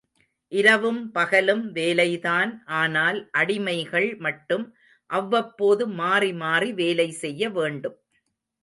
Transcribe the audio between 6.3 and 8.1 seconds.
மாறி வேலை செய்ய வேண்டும்.